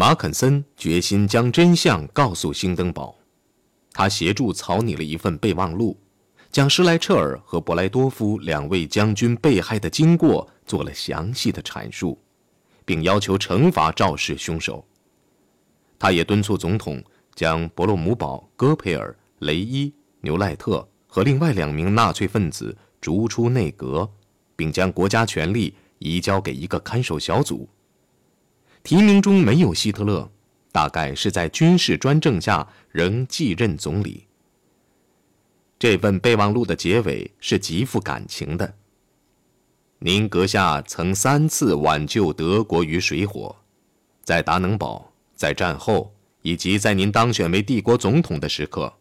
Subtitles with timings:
[0.00, 3.18] 马肯森决心将真相告诉兴登堡，
[3.90, 5.98] 他协助草拟了一份备忘录，
[6.52, 12.16] 将施莱彻尔和博莱多夫两位将军被害的经过做了详细的阐述，
[12.84, 14.86] 并要求惩罚肇事凶手。
[15.98, 17.02] 他也敦促总统
[17.34, 24.08] 将伯洛姆堡、戈培尔、雷伊、牛赖特和另外两名纳粹分子逐出内阁，
[24.54, 27.68] 并将国家权力移交给一个看守小组。
[28.88, 30.30] 提名中没有希特勒，
[30.72, 34.26] 大概是在军事专政下仍继任总理。
[35.78, 38.76] 这份备忘录的结尾是极富感情的。
[39.98, 43.54] 您阁下曾三次挽救德国于水火，
[44.24, 48.94] 在达能堡，在战后，以及在您当选为帝国总统的时刻。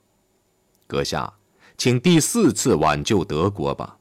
[0.85, 1.35] 阁下，
[1.77, 3.97] 请第四次挽救德国吧。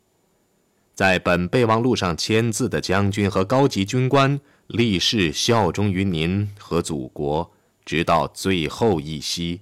[0.96, 4.40] 在本备忘录上签字的将军和高级军官。
[4.66, 7.52] 立誓效忠于您和祖国，
[7.84, 9.60] 直到最后一息。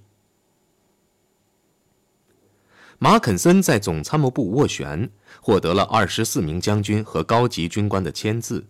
[2.97, 5.09] 马肯森在总参谋部斡旋，
[5.41, 8.65] 获得了二十四名将军和高级军官的签字，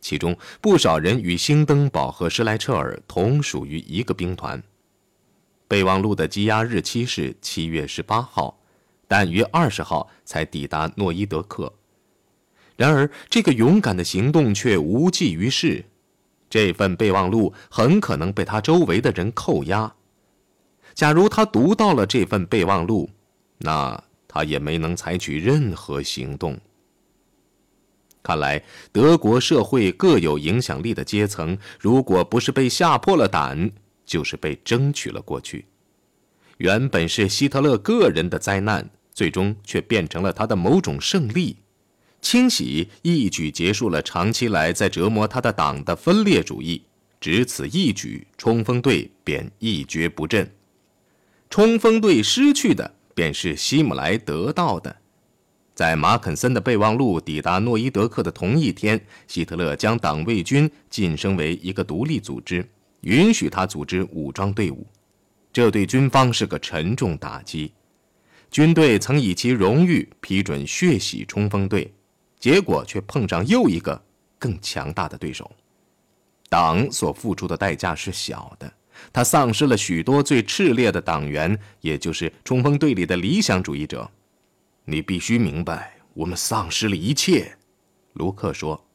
[0.00, 4.62] 其中不少人与兴登堡和施莱彻尔同属于一个兵团。
[5.66, 8.58] 备忘录的羁押日期是七月十八号，
[9.06, 11.72] 但于二十号才抵达诺伊德克。
[12.80, 15.84] 然而，这个勇敢的行动却无济于事。
[16.48, 19.94] 这份备忘录很可能被他周围的人扣押。
[20.94, 23.10] 假如他读到了这份备忘录，
[23.58, 26.58] 那他也没能采取任何行动。
[28.22, 33.70] 看来，德国社会各有影响力的阶层，如果不是被吓破了胆，
[34.06, 35.66] 就是被争取了过去。
[36.56, 41.58] 原本是希特勒个人的灾难，最终却变成了他的某种胜利。
[42.20, 46.82] 清洗一举结束了长期来在折磨他的党的分裂主义，
[47.20, 50.50] 只此一举，冲锋队便一蹶不振。
[51.48, 54.94] 冲锋队失去的便是希姆莱得到的。
[55.74, 62.68] 在马肯森的备忘录抵达诺伊德克的同一天，希特勒将党卫军晋升为一个独立组织，
[63.00, 64.86] 允许他组织武装队伍。
[65.52, 67.72] 这对军方是个沉重打击。
[68.50, 71.92] 军队曾以其荣誉批准血洗冲锋队。
[72.40, 74.02] 结果却碰上又一个
[74.38, 75.48] 更强大的对手，
[76.48, 78.72] 党所付出的代价是小的，
[79.12, 84.10] 他丧失了许多最炽烈的党员，也就是冲锋队里的理想主义者。
[84.86, 87.56] 你必须明白，我们丧失了一切。
[88.14, 88.86] 卢克说：“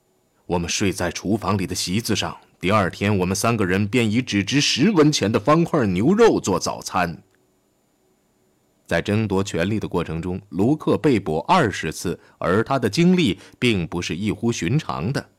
[0.48, 7.22] 我们睡在厨房里的席子上，第二天我们三个人便以只值十文钱的方块牛肉做早餐。”
[8.86, 15.30] 在争夺权力的过程中，卢克被捕二十次，而他的经历并不是异乎寻常的。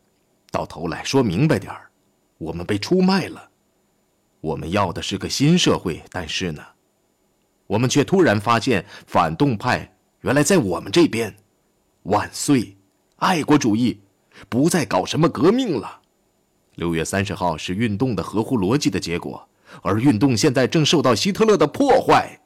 [0.50, 1.90] 到头来说明白点儿，
[2.38, 3.50] 我们被出卖了。
[4.40, 6.62] 我们要的是个新社会，但是呢，
[7.66, 11.34] 我们却突然发现反动派原来在我们这边。
[12.04, 12.76] 万岁，
[13.16, 14.00] 爱国主义
[14.48, 16.00] 不再搞什么革命了。
[16.76, 19.48] 六月三十号是运动的合乎逻辑的结果，
[19.82, 22.40] 而运动现在正受到希特勒的破坏。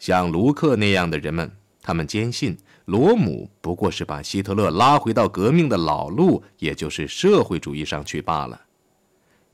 [0.00, 1.48] 像卢克那样的人们，
[1.82, 2.56] 他们坚信
[2.86, 8.58] 罗姆不过是把希特勒拉回到革命的老路，也就是社会主义上去罢了。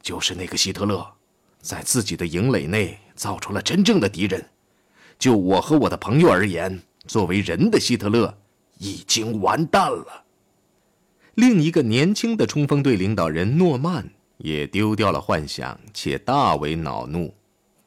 [0.00, 1.04] 就是那个希特勒，
[1.60, 4.48] 在自己的营垒内造出了真正的敌人。
[5.18, 8.38] 就我和我的朋友而言，作为人的希特勒
[8.78, 10.24] 已经完蛋了。
[11.34, 14.08] 另一个年轻的冲锋队领导人诺曼
[14.38, 17.34] 也丢掉了幻想，且大为恼怒。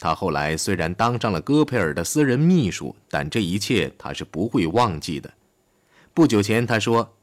[0.02, 5.30] 他后来虽然当上了戈培尔的私人秘书，但这一切他是不会忘记的。
[6.14, 7.16] 不久前他说：“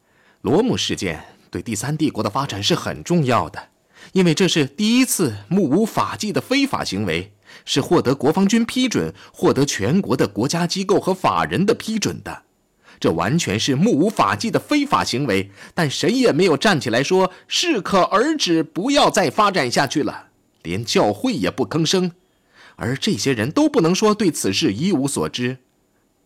[0.42, 3.68] 罗姆事件对第三帝国的发展是很重要的，
[4.12, 7.32] 因为这是第一次目无法纪的非法行为，
[7.64, 12.42] 是获得国防军批准、获得全国的国家机构和法人的批准的。
[13.00, 20.28] 这完全是目无法纪的非法行为，但谁也没有站起来说适可而止，不要再发展下去了，
[20.62, 22.12] 连教会也不吭声。”
[22.76, 25.58] 而这些人都不能说对此事一无所知，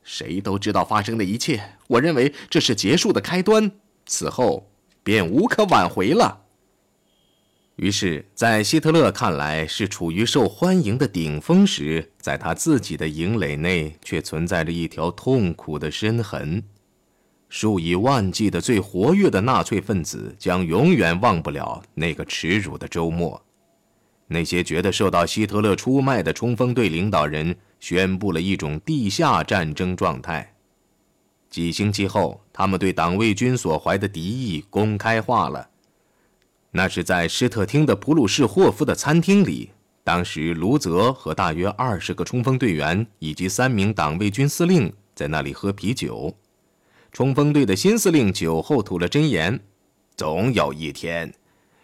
[0.03, 1.77] 谁都知道发生的一切。
[1.89, 3.73] 我认为这是结束的开端，
[4.05, 4.71] 此后
[5.03, 6.43] 便无可挽回了。
[7.77, 16.63] 于是，在希特勒看来是处于受欢迎的顶峰时，在他自己的营垒内却存在着一条痛苦的深痕。
[17.49, 23.43] 数以万计的最活跃的纳粹分子将永远忘不了那个耻辱的周末。
[24.33, 30.55] 那些觉得受到希特勒出卖的冲锋队领导人宣布了一种地下战争状态。
[31.51, 35.69] 几星期后，他们对党卫军所怀的敌意公开化了。
[36.71, 39.71] 那是在施特汀的普鲁士霍夫的餐厅里。
[40.05, 46.33] 当时，卢泽和大约二十个冲锋队员以及三名党卫军司令在那里喝啤酒。
[47.11, 49.59] 冲锋队的新司令酒后吐了真言
[50.17, 51.35] ：“总有一天，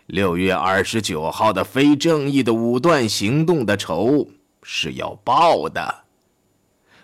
[0.07, 4.29] 六月二十九号的非正义的武断行动的仇
[4.63, 6.05] 是要报的。”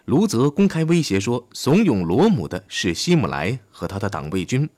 [0.06, 4.68] 卢泽公开威胁说：“怂恿罗姆的是希姆莱和他的党卫军。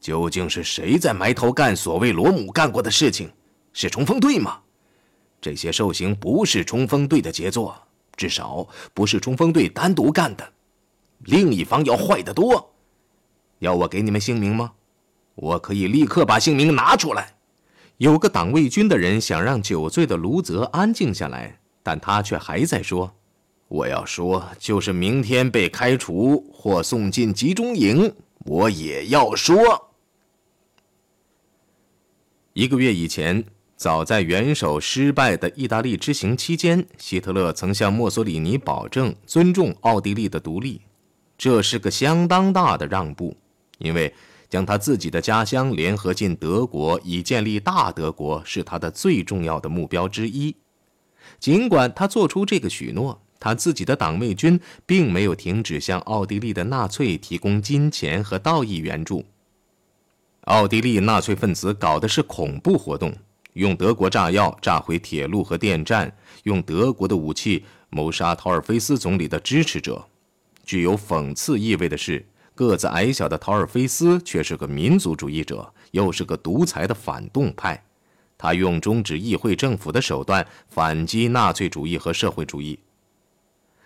[0.00, 3.30] 究竟是谁在埋头干所谓罗姆干过的事情？
[3.72, 4.60] 是冲锋队吗？”
[5.40, 7.76] 这些兽刑不是冲锋队的杰作，
[8.16, 10.52] 至少不是冲锋队单独干的。
[11.20, 12.74] 另一方要坏得多。
[13.58, 14.72] 要我给你们姓名吗？
[15.34, 17.34] 我可以立刻把姓名拿出来。
[18.02, 23.14] 有个党卫军的人想让酒醉的卢泽安静下来，但他却还在说
[23.68, 28.12] ：“我要说，就是明天被开除或送进集中营，
[28.44, 29.92] 我也要说。”
[32.54, 33.44] 一个月以前。
[33.76, 40.82] 早在元首失败的意大利之行期间，希特勒曾向墨索里尼保证尊重奥地利的独立，
[41.36, 43.36] 这是个相当大的让步，
[43.78, 44.14] 因为
[44.52, 50.54] 将他自己的家乡联合进德国以建立大德国是他的最重要的目标之一。
[51.40, 59.24] 尽管他做出这个许诺，他自己的党卫军并没有停止向奥地利的纳粹提供金钱和道义援助。
[60.42, 63.10] 奥地利纳粹分子搞的是恐怖活动。
[63.54, 70.06] 用德国炸药炸毁铁路和电站，用德国的武器谋杀陶尔菲斯总理的支持者。
[70.62, 72.26] 具有讽刺意味的是，
[72.62, 77.84] 个子矮小的陶尔菲斯却是个民族主义者，又是个独裁的反动派。
[78.38, 82.78] 他用终止议会政府的手段反击纳粹主义和社会主义。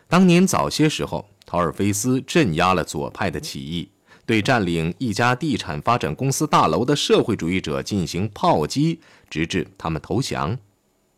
[0.08, 3.90] 当年早些时候，陶尔菲斯镇压了左派的起义。
[4.25, 9.00] 对占领一家地产发展公司大楼的社会主义者进行炮击，
[9.31, 10.58] 直至他们投降。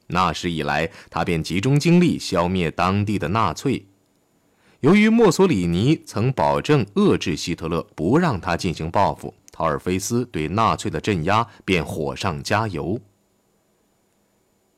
[0.09, 3.87] 那时以来，他便集中精力消灭当地的纳粹。
[4.81, 13.01] 由于墨索里尼曾保证遏制希特勒，不让他进行报复，陶尔菲斯对纳粹的镇压便火上加油。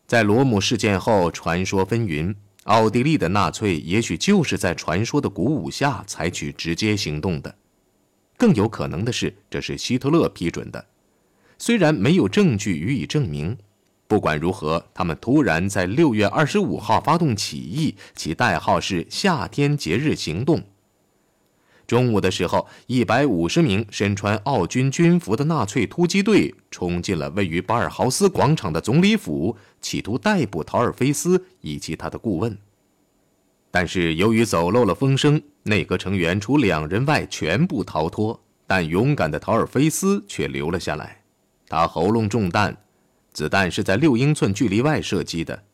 [0.06, 7.55] 在罗姆事件后，传说纷纭，奥地利的纳粹也许就是在传说的鼓舞下采取直接行动的。
[8.38, 10.87] 更有可能的是，这是希特勒批准的，
[11.58, 13.58] 虽然没有证据予以证明。
[14.11, 20.65] 不管如何，他们突然在六月二十五号发动起义，其代号是“夏天节日行动”。
[21.87, 32.59] 中午的时候，一百五十名身穿奥军军服的纳粹突击队冲进了位于巴尔豪斯广场的总理府，企图逮捕陶尔菲斯以及他的顾问。
[33.71, 41.23] 但是由于走漏了风声，内阁成员除两人外全部逃脱，但勇敢的陶尔菲斯却留了下来。
[41.69, 42.77] 他喉咙中弹，
[43.32, 45.65] 子弹是在六英寸距离外射击的。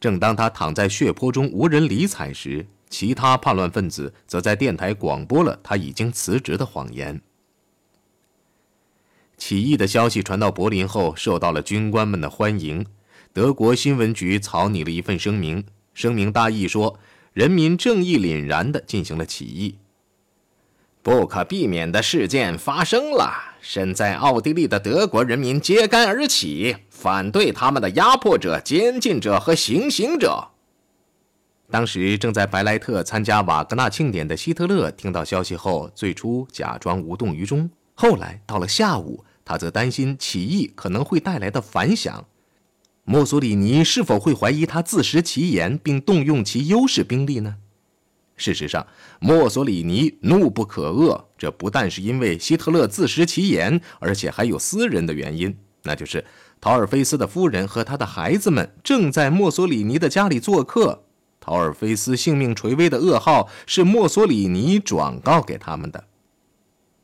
[0.00, 7.20] 正当他躺在血泊中无人理睬时，其他叛乱分子则在电台广播了他已经辞职的谎言。
[9.36, 12.86] 起义的消息传到柏林后，受到了军官们的欢迎。
[13.32, 15.64] 德国新闻局草拟了一份声明。
[15.94, 16.98] 声明大意说，
[17.32, 19.78] 人民正义凛然地进行了起义。
[21.02, 30.48] 不可避免的事件发生了，身在奥地利的德国人民揭竿而起，反对他们的压迫者、监禁者和行刑者。
[31.70, 42.24] 当时正在白莱特参加瓦格纳庆典的希特勒听到消息后，最初假装无动于衷，后来到了下午，他则担心起义可能会带来的反响。
[43.04, 47.56] 墨索里尼是否会怀疑他自食其言，并动用其优势兵力呢？
[48.38, 48.86] 事实上，
[49.20, 56.24] 墨索里尼怒不可遏，这不但是因为希特勒自食其言，而且还有私人的原因，那就是
[56.60, 61.04] 陶尔菲斯的夫人和他的孩子们正在墨索里尼的家里做客。
[61.40, 66.04] 陶尔菲斯性命垂危的噩耗是墨索里尼转告给他们的。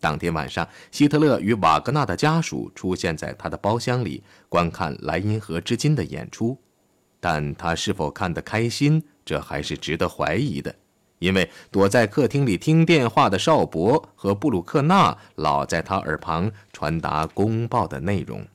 [0.00, 6.58] 当天晚上，希特勒与瓦格纳的家属出现在他的包厢里，观看《莱茵河之金》的演出。
[7.20, 10.74] 但他是否看得开心，这还是值得怀疑的，
[11.24, 18.46] 因为躲在客厅里听电话的邵伯和布鲁克纳老在他耳旁传达公报的内容。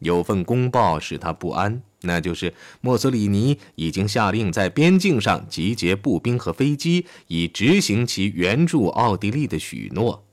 [0.00, 10.26] 有份公报使他不安，那就是墨索里尼已经下令在边境上集结步兵和飞机，以执行其援助奥地利的许诺。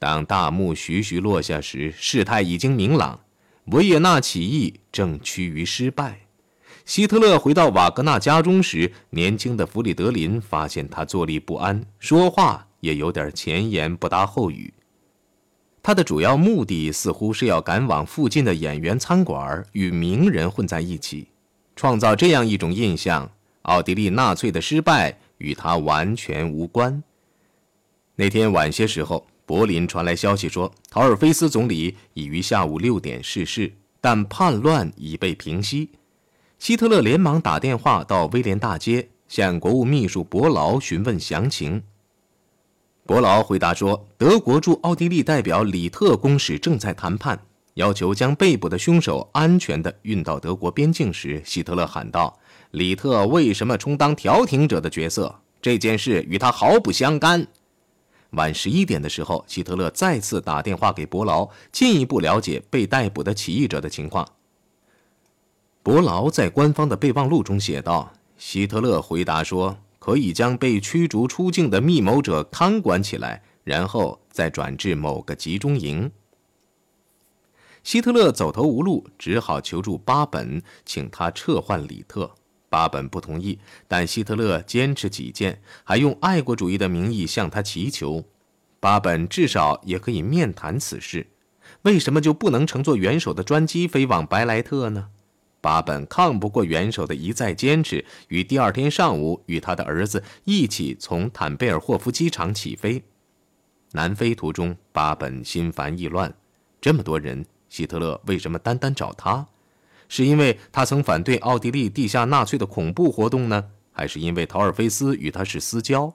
[0.00, 3.20] 当大幕徐徐落下时，事态已经明朗，
[3.66, 6.21] 维也纳起义正趋于失败。
[6.84, 14.72] 希特勒回到瓦格纳家中时，年轻的弗里德林发现他坐立不安，说话也有点前言不搭后语。
[15.82, 21.28] 他的主要目的似乎是要赶往附近的演员餐馆，与名人混在一起，
[21.76, 23.30] 创造这样一种印象：
[23.62, 27.02] 奥地利纳粹的失败与他完全无关。
[28.16, 35.90] 那天晚些时候，柏林传来消息说，陶尔菲斯总理已于下午六点逝世，但叛乱已被平息。
[36.62, 41.82] 希特勒连忙打电话到威廉大街，向国务秘书伯劳询问详情。
[43.04, 47.36] 伯劳回答说：“德国驻奥地利代表里特公使正在谈判，
[47.74, 52.38] 要求将被捕的凶手安全地运到德国边境时，希特勒喊道
[52.70, 55.34] ：‘里特为什么充当调停者的角色？
[55.60, 57.44] 这件事与他毫不相干。’
[58.38, 64.24] 晚十一点的时候，希特勒再次打电话给伯劳，进一步了解被逮捕的起义者的情况。
[65.82, 76.10] 伯劳在官方的备忘录中写道：‘希特勒回答说。’”可以将被驱逐出境的密谋者看管起来，然后再转至某个集中营。
[77.84, 82.28] 希特勒走投无路，只好求助巴本，请他撤换里特。
[82.68, 88.24] 巴本不同意，但希特勒坚持己见，还用爱国主义的名义向他祈求。
[88.80, 91.28] 巴本至少也可以面谈此事，
[91.82, 95.10] 为什么就不能乘坐元首的专机飞往白莱特呢？
[95.62, 103.00] 巴本抗不过元首的一再坚持，于第二天上午与他的儿子一起从坦贝尔霍夫机场起飞。
[103.92, 106.34] 南飞途中，巴本心烦意乱。
[106.80, 109.46] 这么多人，希特勒为什么单单找他？
[110.08, 116.12] 是因为他曾反对奥地利地下纳粹的恐怖活动呢，还是因为陶尔菲斯与他是私交？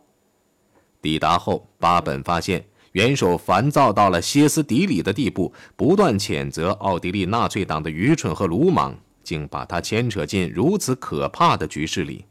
[1.01, 8.93] 抵达后，巴本发现元首烦躁到了歇斯底里的地步，不断谴责奥地利纳粹党的愚蠢和鲁莽。
[9.27, 12.23] 竟把他牵扯进如此可怕的局势里。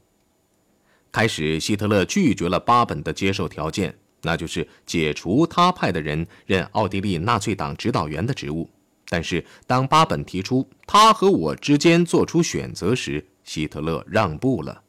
[1.12, 8.67] 开始，希特勒拒绝了巴本的接受条件，那就是解除他派的人任奥地利纳粹党指导员的职务。
[9.11, 14.83] 但是，当巴本提出他和我之间做出选择时，希特勒让步了，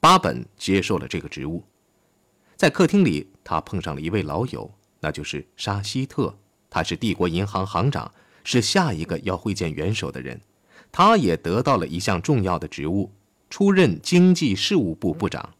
[0.00, 1.62] 巴本接受了这个职务。
[2.56, 6.36] 在客厅里，他碰上了一位老友，那就是沙希特，
[6.68, 10.40] 他是帝国银行行长，是下一个要会见元首的人。
[10.92, 13.10] 他也得到了一项重要的职务，
[13.48, 15.54] 出任经济事务部部长。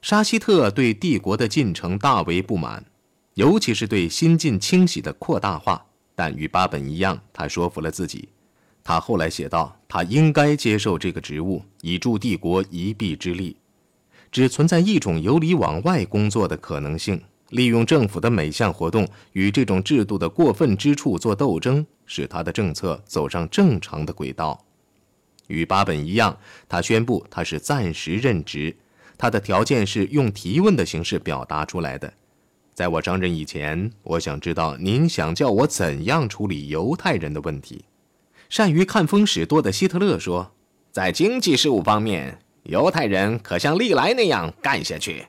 [0.00, 2.86] 沙希特对帝国的进程大为不满，
[3.34, 5.84] 尤其是对新晋清洗的扩大化。
[6.14, 8.28] 但与巴本一样，他说服了自己。
[8.84, 13.56] 他后来写道：“他应该接受这个职务，以助帝国一臂之力。
[14.30, 24.66] 只存在一种由里往外工作的可能性。”利用政府的每项活动与这种制度的过分之处做斗争，使他的政策走上正常的轨道。
[25.46, 26.36] 与巴本一样，
[26.68, 28.76] 他宣布他是暂时任职，
[29.16, 32.12] 他的条件是用提问的形式表达出来的。
[32.74, 37.84] 在我上任以前，我想知道您想叫我怎样处理犹太人的问题。
[38.48, 40.50] 善于看风使舵的希特勒说
[40.90, 45.26] ：“在经济事务方面，犹太人可像历来那样干下去。”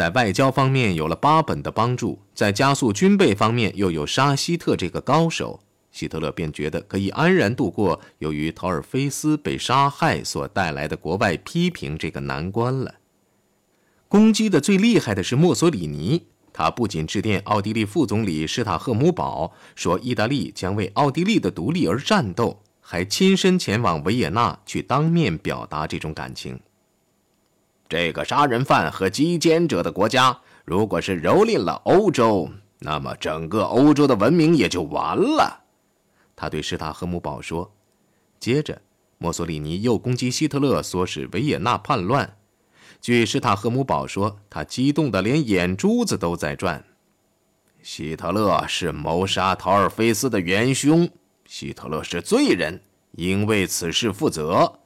[0.00, 5.60] 在外交方面有了巴本的帮助，在加速军备方面又有沙希特这个高手，
[5.92, 12.94] 希特勒便觉得可以安然度过由于陶尔菲斯被杀害所带来的国外批评这个难关了。
[14.08, 26.58] 攻击的最厉害的是墨索里尼，他不仅致电奥地利副总理施塔赫姆堡说意大利将为奥地利的独立而战斗，还亲身前往维也纳去当面表达这种感情。
[27.90, 35.64] 这个杀人犯和击奸者的国家，如果是蹂躏了欧洲，那么整个欧洲的文明也就完了。
[36.36, 37.72] 他对施塔赫姆堡说。
[38.38, 38.80] 接着，
[39.18, 42.36] 墨索里尼又攻击希特勒唆使维也纳叛乱。
[43.00, 46.84] 据施塔赫姆堡说，他激动得连眼珠子都在转。
[47.82, 51.10] 希特勒是谋杀陶尔菲斯的元凶，
[51.44, 52.80] 希特勒是罪人，
[53.12, 54.79] 应为此事负责。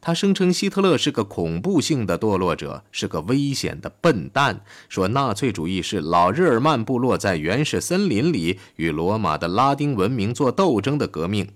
[0.00, 4.62] 他声称希特勒是个恐怖性的堕落者，是个危险的笨蛋。
[4.88, 11.48] 说纳粹主义是老日耳曼部落在原始森林里与罗马的拉丁文明做斗争的革命。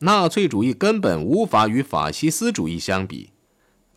[0.00, 3.30] 纳粹主义根本无法与法西斯主义相比。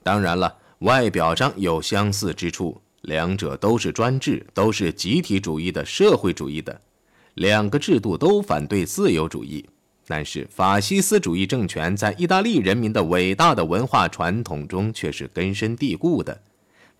[0.03, 6.79] 当然了，外表上有相似之处，两者都是专制，都是集体主义的社会主义的，
[7.33, 9.65] 两个制度都反对自由主义。
[10.11, 16.41] 但是，法西斯主义政权在意大利人民的伟大的文化传统中却是根深蒂固的。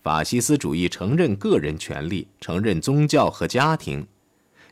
[0.00, 4.04] 法西斯主义承认个人权利，承认宗教和家庭；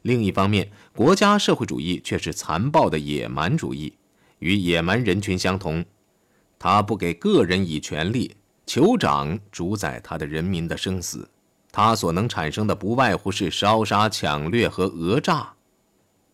[0.02, 3.92] 另一方面，国家社会主义却是残暴的野蛮主义，
[4.38, 5.84] 与野蛮人群相同。
[6.60, 8.36] 他不给个人以权利，
[8.68, 11.28] 酋长主宰他的人民的生死。
[11.72, 15.54] 他所能产生的不外乎是烧杀抢掠和讹诈。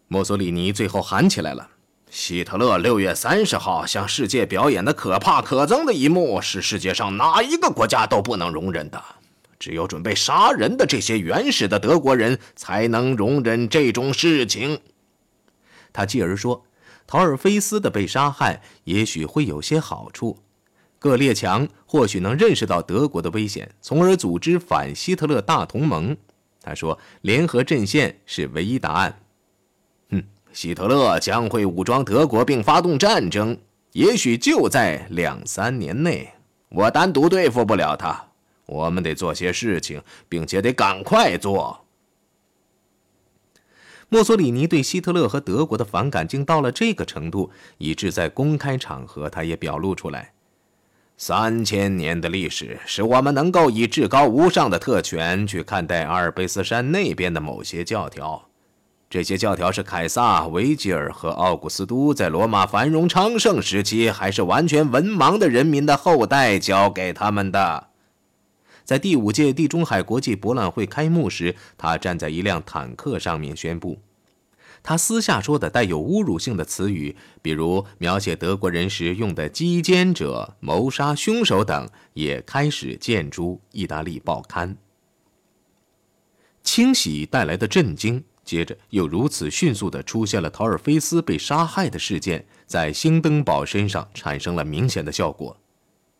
[0.08, 1.70] 墨索里尼最后喊起来了
[2.14, 9.02] ：“希特勒六月三十号向世界表演的可怕可憎的一幕，是世界上哪一个国家都不能容忍的。
[9.58, 14.78] 只有准备杀人的这些原始的德国人才能容忍这种事情。”
[15.92, 16.64] 他继而说
[17.04, 20.38] ：“陶尔菲斯的被杀害也许会有些好处，
[21.00, 26.16] 各列强或许能认识到德国的危险，从而组织反希特勒大同盟。”
[26.62, 29.18] 他说：“联合阵线是唯一答案。”
[30.54, 33.58] 希特勒将会武装德国并发动战争，
[33.90, 36.32] 也许就在两三年内。
[36.68, 38.28] 我单独对付不了他，
[38.66, 41.84] 我们得做些事情，并且得赶快做。
[44.08, 50.34] 墨索里尼对希特勒和德国的反感竟到了这个程度，以致在公开场合他也表露出来。
[51.16, 58.48] 三千年的历史使我们能够以至高无上的特权去看待阿尔卑斯山那边的某些教条。
[59.14, 67.90] 这些教条是凯撒、维吉尔和奥古斯都在罗马繁荣昌盛时期，还是完全文盲的人民的后代教给他们的。
[68.82, 74.00] 在第五届地中海国际博览会开幕时，他站在一辆坦克上面宣布。
[74.82, 84.76] 他私下说的带有侮辱性的词语，比如描写德国人时用的“击奸者”“谋杀凶手”等，也开始见诸意大利报刊。
[86.64, 88.24] 清洗带来的震惊。
[88.44, 95.56] 接着又如此迅速地出现了陶尔菲斯被杀害的事件，在兴登堡身上产生了明显的效果。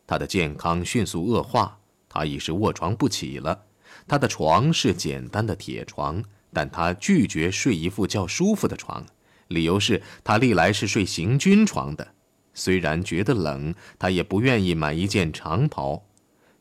[0.07, 1.77] 他的健康迅速恶化，
[2.09, 3.63] 他已是卧床不起了。
[4.07, 9.05] 他的床是简单的铁床，但他拒绝睡一副较舒服的床，
[9.47, 12.07] 理由是他历来是睡行军床的。
[12.53, 16.03] 虽然觉得冷，他也不愿意买一件长袍。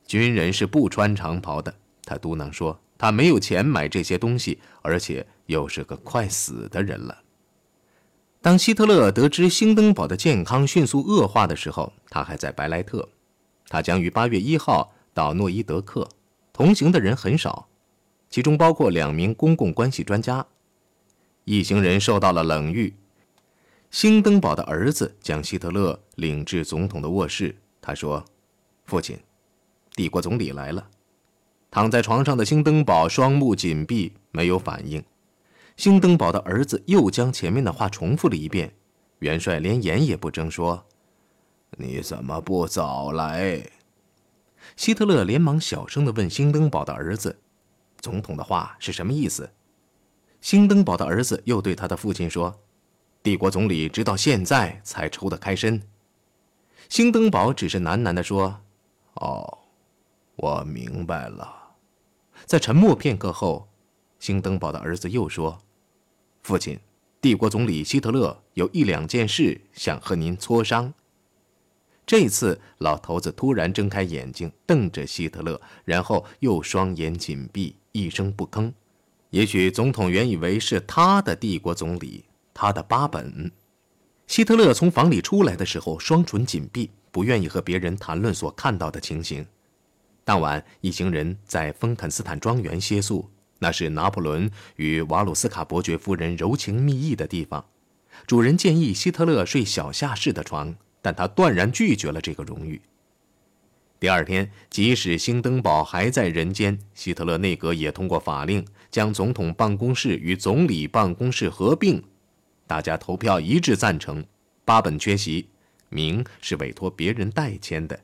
[0.06, 2.80] 军人是不穿长袍的，他嘟囔说。
[2.96, 7.22] 他没有钱买这些东西，而且又是个快死的人了。
[8.40, 13.08] 当希特勒得知兴登堡的健康迅速恶化的时候，他还在白莱特。
[13.68, 16.06] 他将于八月一号到诺伊德克，
[16.52, 17.68] 同行的人很少，
[18.28, 20.46] 其中包括两名公共关系专家。
[21.44, 22.94] 一行人受到了冷遇。
[23.90, 28.24] 兴登堡的儿子将希特勒领至总统的卧室，他说
[28.84, 29.18] ：“父亲，
[29.94, 30.88] 帝国总理来了。”
[31.70, 35.02] 躺在床上的兴登堡双目紧闭，没有反应。
[35.76, 38.74] 兴登堡的儿子又将前面的话重复了一遍。
[39.20, 40.86] 元帅连眼也不睁，说
[41.78, 43.64] ：“你怎么不早来？”
[44.76, 47.40] 希特勒连忙小声地问兴登堡的儿子
[48.00, 49.50] ：“总统的话是什么意思？”
[50.40, 52.54] 兴登堡的儿子又对他的父亲说
[53.22, 55.82] ：“帝国总理直到现在才抽得开身。”
[56.90, 58.60] 兴登堡只是喃喃地说
[59.14, 59.58] ：“哦，
[60.36, 61.62] 我明白了。”
[62.44, 63.68] 在沉默片刻后，
[64.24, 65.58] 兴登堡的儿子又说
[66.42, 66.80] ：“父亲，
[67.20, 70.94] 帝国总理希特勒有一两件事想和您磋商。”
[72.06, 78.72] 这次，老头子突然睁开眼睛，瞪着希特勒，然后又双眼紧闭，一声不吭。
[79.28, 83.52] 也许总统原以为是他的帝国总理，他的巴本。
[84.26, 89.46] 希特勒从房里出来的时候，双唇紧闭，不愿意和别人谈论所看到的情形。
[90.24, 93.28] 当晚，一行人在丰肯斯坦庄园歇宿，
[93.64, 97.64] 那是拿破仑与瓦鲁斯卡伯爵夫人柔情蜜意的地方。
[98.26, 102.82] 主人建议希特勒睡小下士的床，但他断然拒绝了这个荣誉。
[103.98, 112.04] 第二天，即使兴登堡还在人间，希特勒内阁也通过法令将总统办公室与总理办公室合并。
[112.66, 114.22] 大家投票一致赞成，
[114.66, 115.48] 巴本缺席，
[115.88, 117.98] 名是委托别人代签的。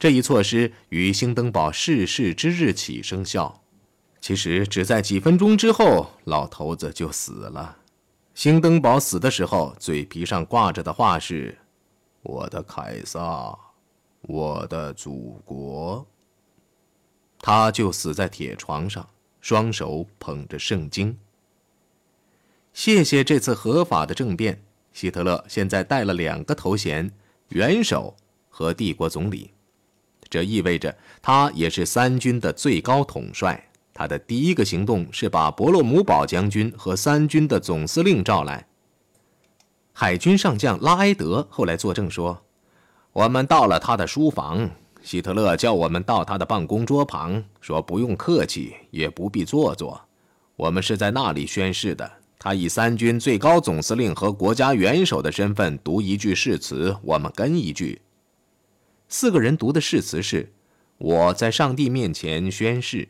[0.00, 3.62] 这一措施于兴登堡逝世之日起生效，
[4.20, 7.76] 其实只在几分钟之后，老头子就死了。
[8.34, 11.58] 兴登堡死的时候，嘴皮上挂着的话是
[12.22, 13.56] ：“我的凯撒，
[14.22, 16.06] 我的祖国。”
[17.40, 19.08] 他就死在铁床上，
[19.40, 21.16] 双手捧着圣经。
[22.72, 27.10] 谢谢这次合法的政变，希特勒现在带了两个头衔：
[27.48, 28.16] 元首
[28.48, 29.52] 和帝国总理。
[30.28, 33.67] 这意味着他也是三军的最高统帅。
[33.98, 38.64] 他的第一个行动是把伯洛姆堡将军和三军的总司令召来。
[39.92, 42.40] 海军上将拉埃德后来作证说
[43.12, 44.70] ：“我们到了他的书房，
[45.02, 50.00] 希特勒叫我们到他的办公桌旁，说不用客气，也不必做作。
[50.54, 52.08] 我们是在那里宣誓的。
[52.38, 58.00] 他以三军最高总司令和国家元首的身份读一句誓词，我们跟一句。”
[59.10, 60.52] 四个人读的誓词是
[60.98, 63.08] ：“我在上帝面前宣誓，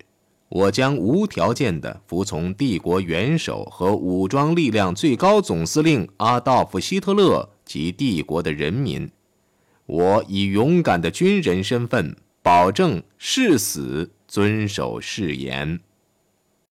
[0.49, 9.11] 我将无条件地服从帝国元首和武装力量最高总司令阿道夫·希特勒及帝国的人民。
[9.85, 15.81] 我以勇敢的军人身份保证誓死遵守誓言。